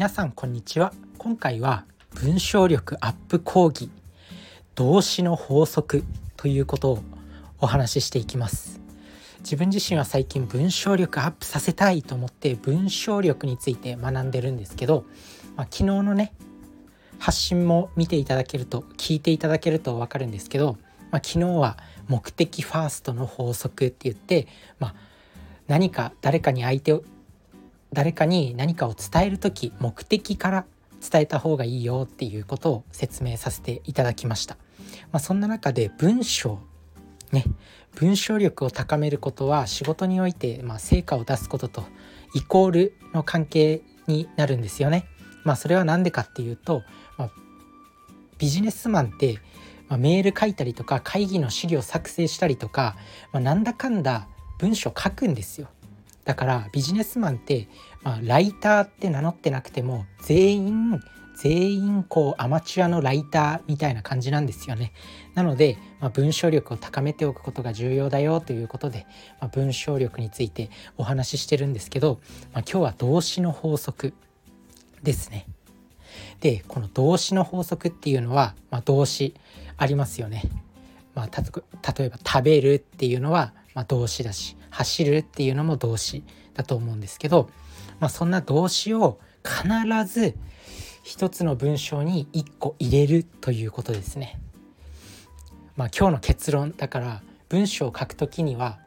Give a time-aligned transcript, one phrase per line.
[0.00, 0.94] 皆さんこんにちは。
[1.18, 1.84] 今回は
[2.14, 3.90] 文章力アップ講義
[4.74, 6.04] 動詞の法則
[6.38, 7.02] ということを
[7.58, 8.80] お話ししていきます。
[9.40, 15.04] 自分自身は最近文章力アップさせたいと思って文章力について学んでるんですけど、
[15.54, 16.32] まあ、昨日のね
[17.18, 20.78] 発信も見ていただけると聞いていただけると分かるんですけど、
[21.10, 21.76] まあ、昨日は
[22.08, 24.48] 目的ファーストの法則って言って、
[24.78, 24.94] まあ、
[25.68, 27.04] 何か誰かに相手を
[27.92, 30.66] 誰かに何かを伝える時目的から
[31.00, 34.56] 伝えた方がいいよっていうことを説明させていただきました。
[35.12, 36.58] まあ、そんな中で文章
[37.32, 37.44] ね
[37.96, 41.84] 文章力を高めることは仕事において、まあ、成果を出すことと
[42.34, 45.06] イコールの関係になるんですよね。
[45.44, 46.82] まあ、それは何でかっていうと、
[47.16, 47.30] まあ、
[48.38, 49.38] ビジネスマンって、
[49.88, 52.96] まあ、メール書いたりとか会議の資料作成したりとか、
[53.32, 55.68] まあ、なんだかんだ文章書くんですよ。
[56.24, 57.68] だからビジネスマンって、
[58.02, 61.00] まあ、ライターって名乗ってなくても全員
[61.42, 64.92] 全員こうアマチュアのライターみたいな感じなんですよね。
[65.34, 69.06] なので、まあ、文章力を高めておくことが重要だよということで、
[69.40, 70.68] まあ、文章力について
[70.98, 72.20] お話ししてるんですけど、
[72.52, 74.12] まあ、今日は動詞の法則
[75.02, 75.46] ですね。
[76.40, 79.34] でこの動詞の法則っていうのは、まあ、動詞
[79.78, 80.42] ありますよね。
[81.14, 87.50] まあ、例えば食べるっていうのは、まあ、動詞だし走るっていうのも動詞だと思うんですけど、
[87.98, 90.34] まあ、そんな動詞を必ず
[91.02, 94.40] 一つの文章に1個入れるということですね。
[95.76, 98.78] まあ、今日の結論だから文章を書くときには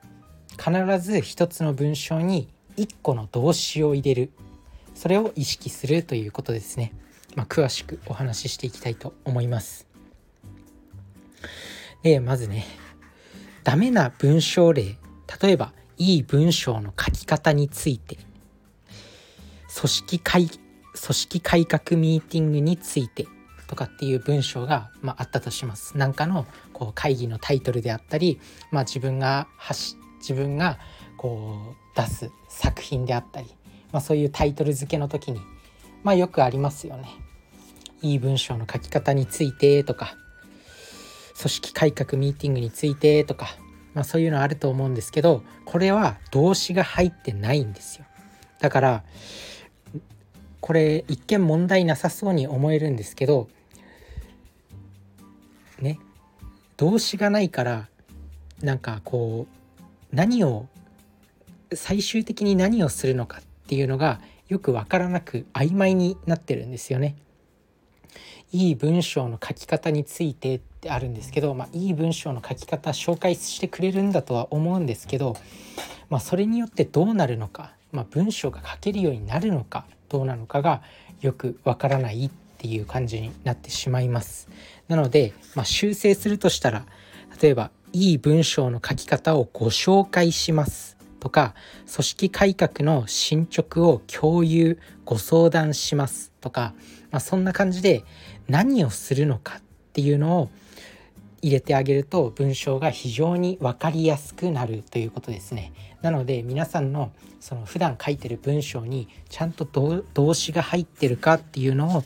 [0.58, 4.31] 必ず一つの文章に1個の動詞を入れる
[4.94, 6.94] それを意識するということですね。
[7.36, 9.88] まあ、詳しくお話ししていきたいと思います。
[12.03, 12.66] でまずね
[13.64, 14.97] ダメな文章例
[15.42, 18.17] 例えばいい文章の書き方について
[19.75, 20.59] 組織会組
[20.94, 23.28] 織改革ミーティングについて
[23.68, 25.97] とかっていう文章が、まあ、あったとします。
[25.97, 29.47] なんかのこう会議のタイトルであったり、まあ、自分が
[30.19, 30.78] 自分が
[31.18, 33.47] こう出す作品であったり、
[33.91, 35.41] まあ、そういうタイトル付けの時に、
[36.03, 37.09] まあ、よくありますよね。
[38.03, 40.18] いい文章の書き方についてとか
[41.38, 43.47] 組織改革ミーティングについてとか、
[43.94, 48.06] まあ、そういうのあると思うんですけどこれは動詞が入ってないんですよ
[48.59, 49.04] だから
[50.62, 53.50] これ一見問題なさそうに思えるんですけど
[55.80, 56.00] ね
[56.78, 57.88] 動詞がないから
[58.62, 60.68] なんかこう何を
[61.74, 67.16] 最終的に何をするのかっていうのがよく分からなく曖昧になってるんですよね。
[68.53, 75.36] いい文章の書き方についてってあるんですけど、まあ、いい文章の書き方紹介してくれるんだとは思うんですけど、
[76.09, 80.84] まあ、それによってどうなるのか、まあ、文章が書けるようになるのかどうなのかが
[81.22, 84.47] よくわからないっていう感じになってしまいます。
[84.88, 86.85] なので、まあ、修正するとしたら
[87.41, 91.56] 例えばいい文章の書き方をご紹介しますとか
[91.89, 96.73] 組織改革の進捗を共有ご相談しますとか、
[97.11, 98.03] まあ、そんな感じで
[98.50, 99.61] 何をするのかっ
[99.94, 100.50] ていうのを
[101.41, 105.72] 入れてあげると文章が非常に分かりやすくなるということですね。
[106.01, 109.63] なので皆さんのその普段書いてる文章にちゃんと
[110.13, 112.03] 動詞が入ってるかっていうのを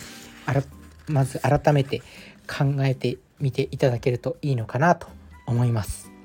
[1.07, 2.03] まず改めて
[2.47, 5.07] 考えてみていただけるといいのかなと
[5.47, 6.16] 思います。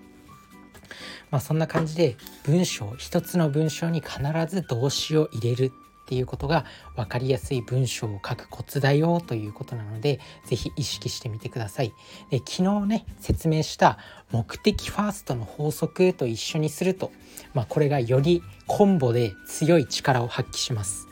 [1.33, 5.73] まあ、そんな感じで文章一つの文章に必ず動詞を入れる
[6.03, 11.95] っていうことが分かりやすい文章を書くコツだよということなので是非意識してみてください。
[12.31, 13.99] で昨日ね説明した
[14.31, 17.13] 目的ファーストの法則と一緒にすると、
[17.55, 21.09] まあ、これがよりコンボで強い力を発揮します。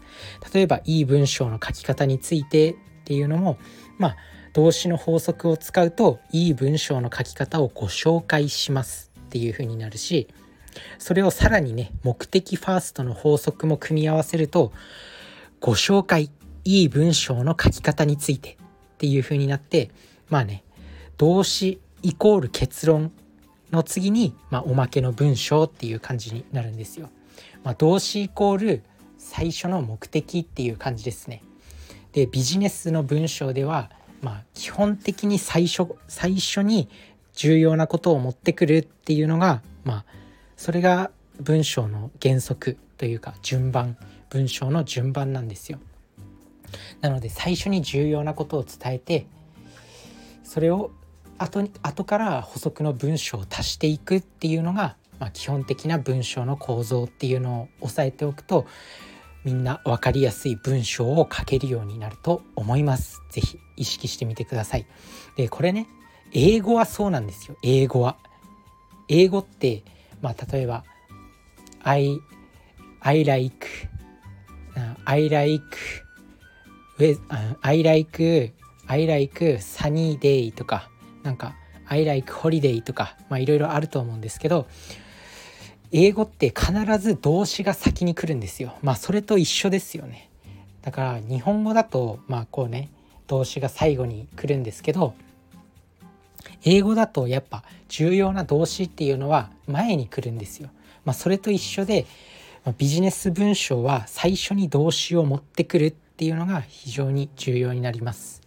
[0.52, 3.58] 例えばいい文章の書き方についてっていうのも
[3.96, 4.16] まあ
[4.52, 10.26] 動詞の法則を使うといい文章の書き方をご紹介しますっていう風になるし
[10.98, 14.72] それをさらにね目的ファーストの法則も組み合わせると
[15.60, 16.30] ご紹介
[16.64, 18.58] いい文章の書き方について
[18.94, 19.90] っていう風になって
[20.30, 20.64] まあね
[21.16, 23.12] 動詞イコール結論
[23.70, 27.08] の次に、まあ、おまけの文章っていう感じになるんですよ。
[27.62, 28.82] まあ、動詞イコール
[29.16, 31.44] 最初の目的っていう感じですね。
[32.12, 33.90] でビジネスの文章では、
[34.22, 36.88] まあ、基本的に最初最初に
[37.40, 40.04] 重要なことを持ってくるっていうのが、まあ、
[40.58, 41.10] それが
[41.40, 43.96] 文章の原則というか順番
[44.28, 45.78] 文章の順番なんですよ。
[47.00, 49.26] なので最初に重要なことを伝えて
[50.44, 50.90] それを
[51.38, 58.66] 後に後から補足の文章を足していくっていうのが、まあ、基本的な文章の構造っていうのを押さえておくと
[59.44, 63.22] みんな分かりやすい文章を書けるようになると思います。
[63.30, 64.84] 是非意識してみてください。
[65.36, 65.86] でこれね
[66.32, 67.56] 英語はそうなんですよ。
[67.62, 68.16] 英語は。
[69.08, 69.82] 英語って
[70.22, 70.84] まあ例えば
[71.82, 72.20] I,
[73.00, 73.66] I like
[75.04, 75.62] I like
[77.62, 78.52] I like
[78.86, 80.88] I like sunny day とか
[81.22, 81.56] なんか
[81.86, 84.68] I like holiday とかまあいろいろあると思うんですけど
[85.90, 88.76] 英語って必ず動詞が先に来るんですよ。
[88.80, 90.30] まあそれと一緒ですよね。
[90.82, 92.90] だから日本語だとまあこうね
[93.26, 95.14] 動詞が最後に来るんですけど
[96.64, 100.70] 英語だとやっぱ重要な動詞っていうのは前に来るんですよ。
[101.04, 102.06] まあ、それと一緒で、
[102.64, 108.42] まあ、ビジネス文章は最初に動詞を持ってくるっていうのが非常に重要になります。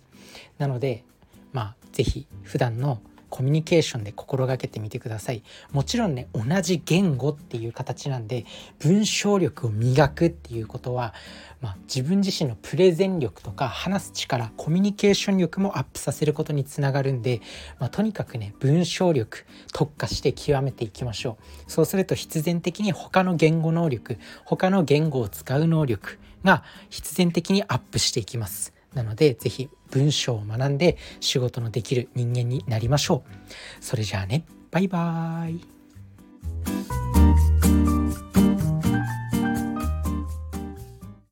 [0.58, 1.04] なので
[1.52, 3.00] まあ是非普段の
[3.34, 5.42] コミュニケーションで心がけてみてください。
[5.72, 8.46] もちろんね同じ言語っていう形なんで
[8.78, 11.16] 文章力を磨くっていうことは、
[11.60, 17.42] まあ、自分自身のプレゼン力とか話す力コミュニケーション力もアップさせることにつながるんで、
[17.80, 21.72] まあ、とにかくね文章力特化して極めていきましょう。
[21.72, 28.74] そうすると必然的に他の言語能力他の言語を使う能力が必然的にアップしていきます。
[28.94, 33.84] なのでぜひ文章を学んで仕事のできる人間になりましょう。
[33.84, 35.73] それじゃあねバイバーイ